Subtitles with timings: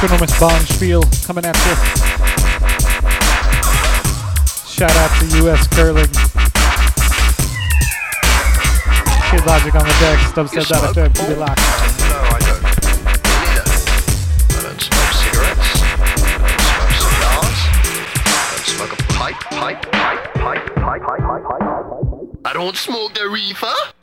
[0.00, 1.74] Astronomist Bond Spiel coming at you.
[4.64, 6.06] Shout out to US Curling.
[9.28, 11.58] Kid Logic on the deck, Stub said that FM, keep it locked.
[22.44, 23.97] I don't smoke the reefer.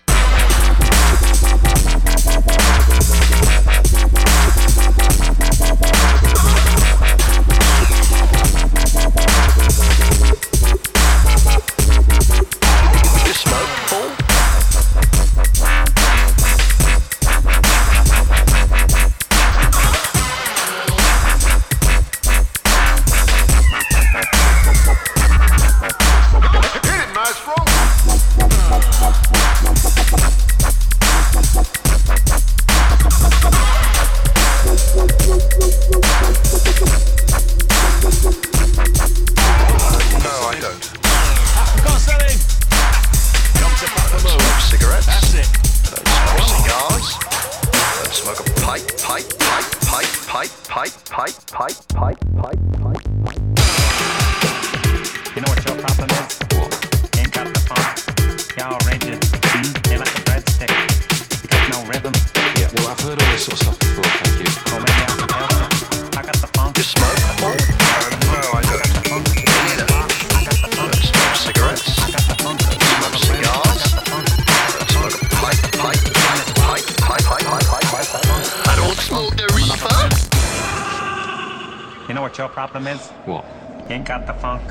[83.26, 83.46] What?
[83.90, 84.64] You ain't got the funk.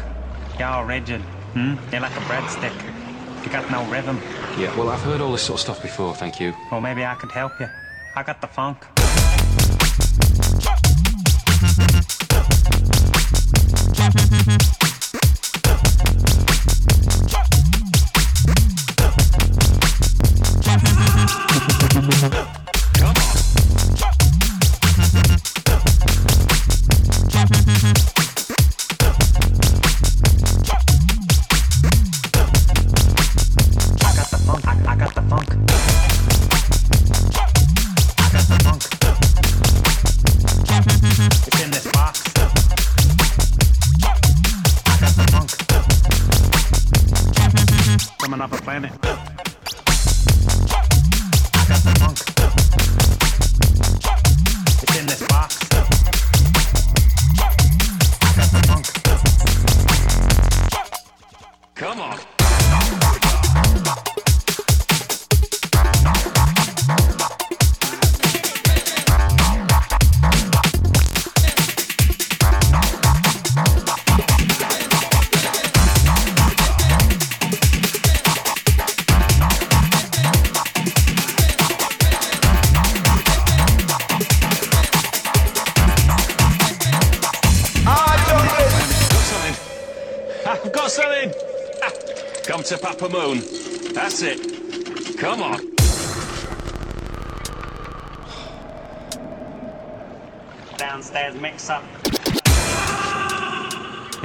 [0.59, 1.21] You're all rigid.
[1.55, 1.75] Hmm?
[1.91, 2.75] You're like a breadstick.
[3.45, 4.21] You got no rhythm.
[4.59, 6.55] Yeah, well, I've heard all this sort of stuff before, thank you.
[6.71, 7.69] Well, maybe I could help you.
[8.17, 8.79] I got the funk.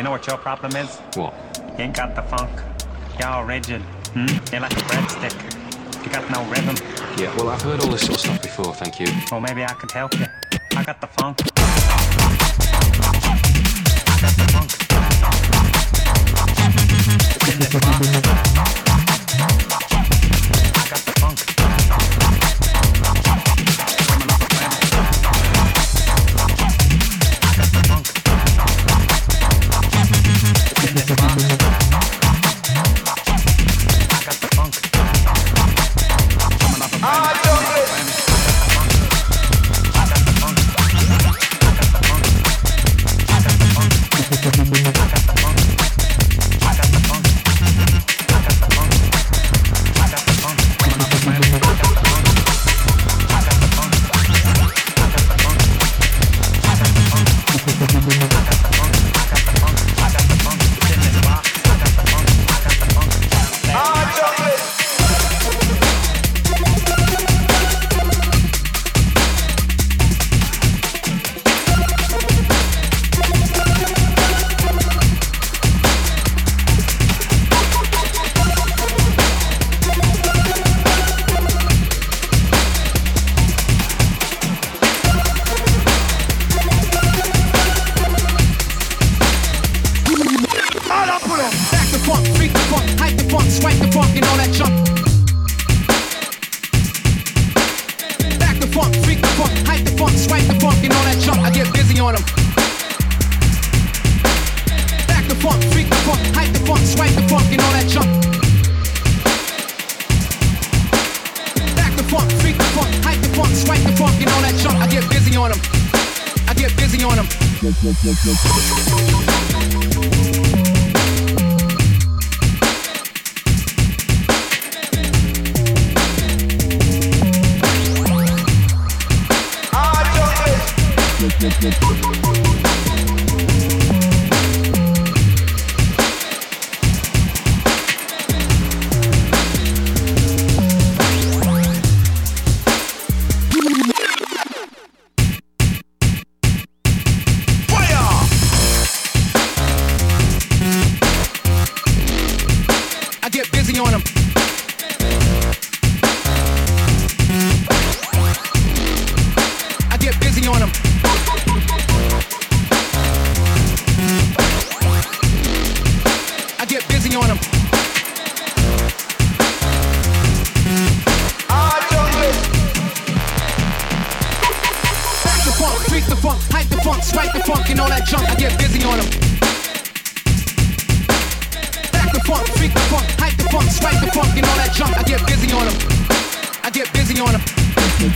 [0.10, 0.98] know what your problem is?
[1.14, 1.34] What?
[1.78, 2.50] You ain't got the funk.
[3.20, 3.82] Y'all rigid.
[4.14, 4.26] Hmm?
[4.52, 6.04] You're like a breadstick.
[6.04, 6.76] You got no rhythm.
[7.16, 9.08] Yeah, well, I've heard all this sort of stuff before, thank you.
[9.32, 10.26] Well, maybe I could help you.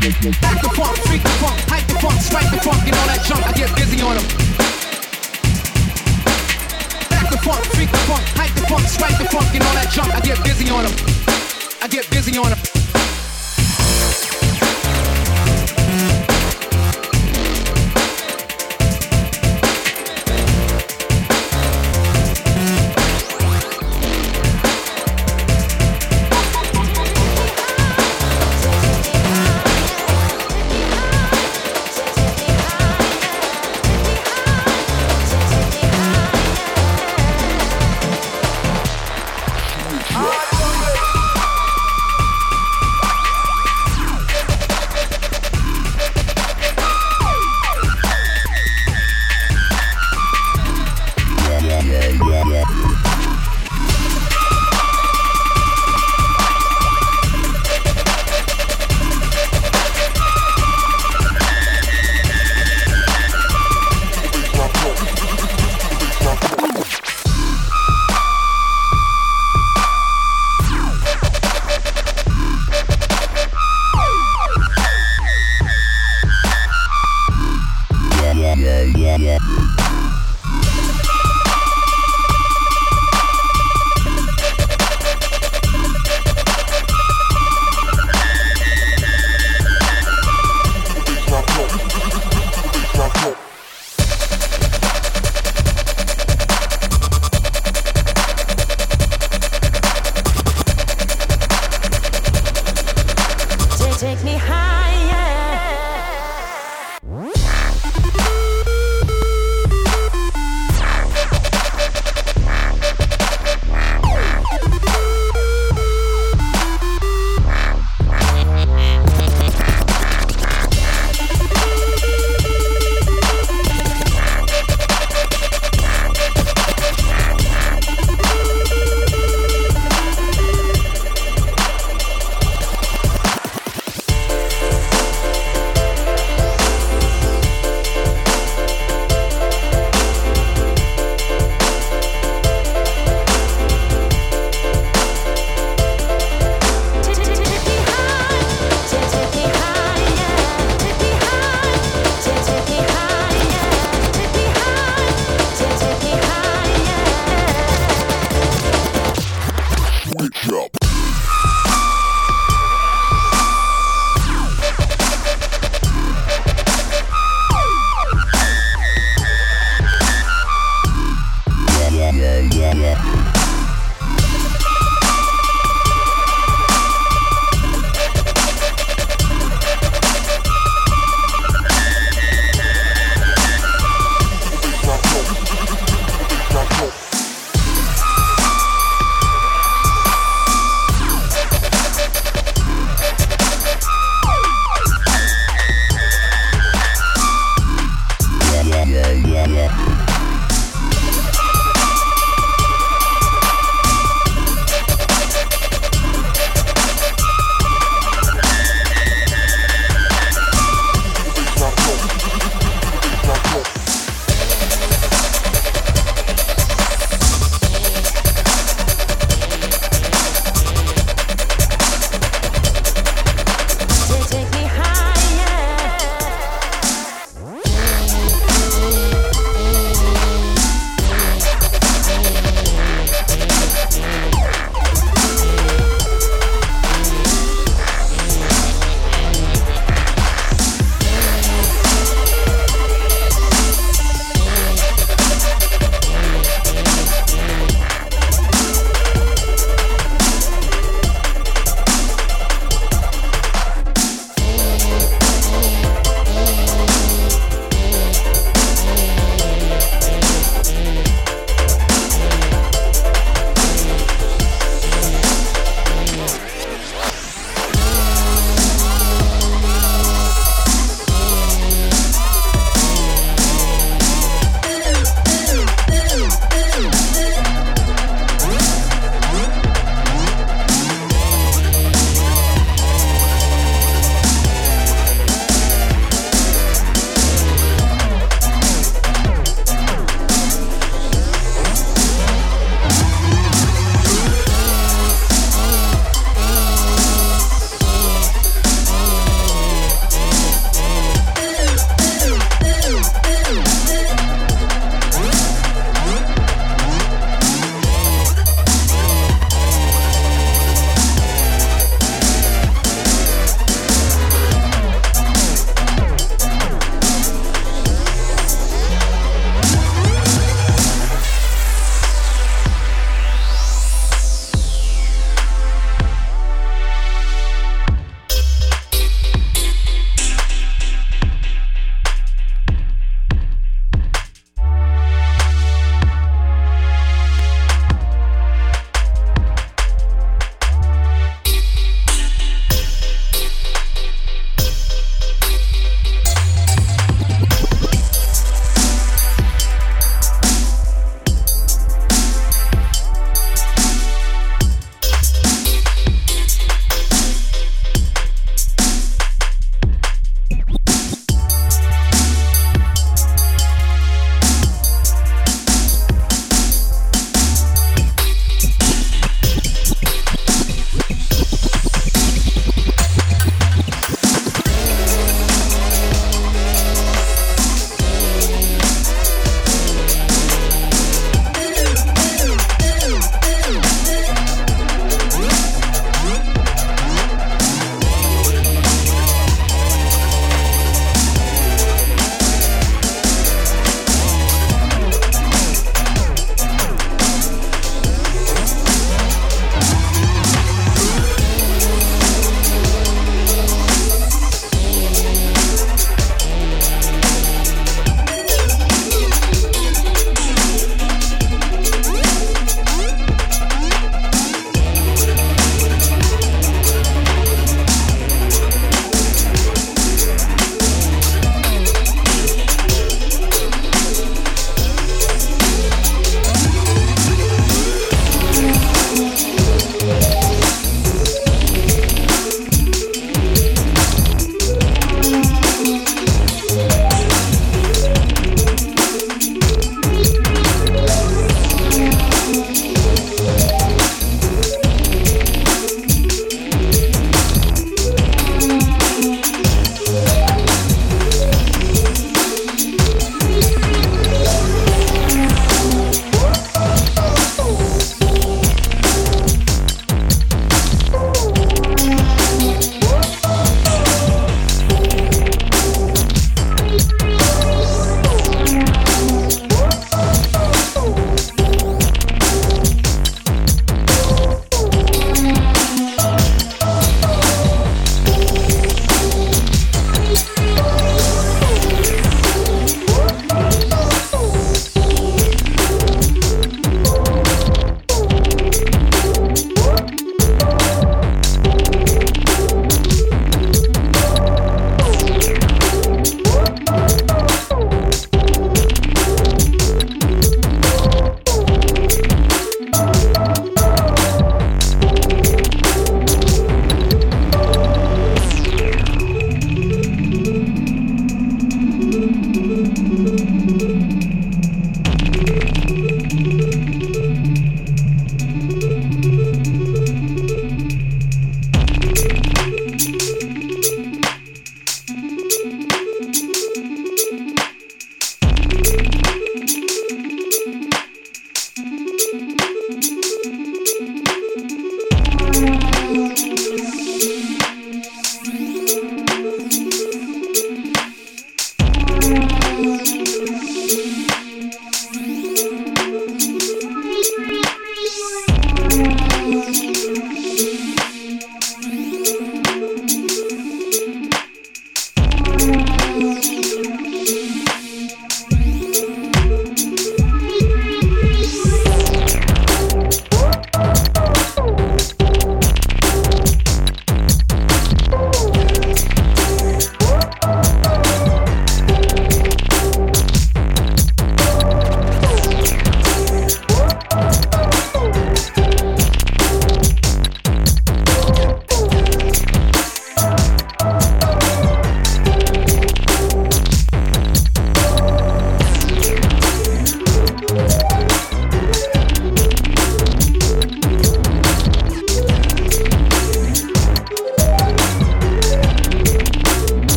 [0.00, 3.22] Back the funk, freak the funk, hype the funk, strike the funk, and all that
[3.22, 3.46] junk.
[3.46, 4.24] I get busy on them.
[7.10, 9.90] Back the funk, freak the funk, hype the funk, strike the funk, and all that
[9.92, 10.14] junk.
[10.14, 10.94] I get busy on them.
[11.82, 12.89] I get busy on them.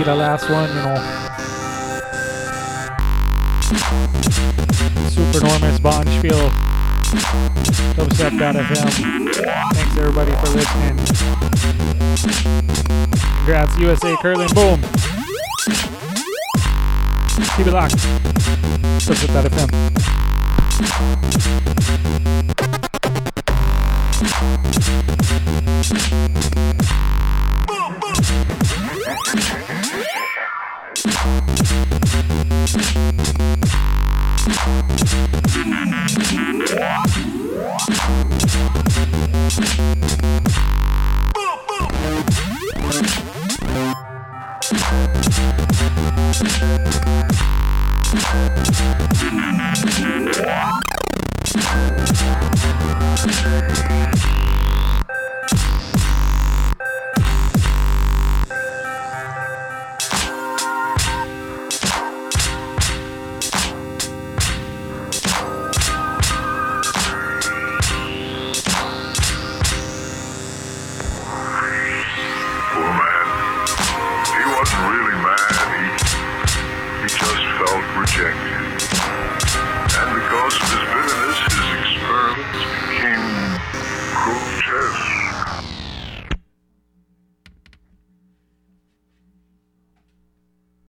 [0.00, 0.96] Be the last one, you know.
[5.10, 6.50] Super Supernormous Bonspiel.
[7.96, 8.92] Dubstep.fm.
[9.74, 10.96] Thanks everybody for listening.
[13.36, 14.48] Congrats, USA Curling.
[14.54, 14.80] Boom.
[17.56, 17.96] Keep it locked.
[19.04, 19.80] Dubstep.fm.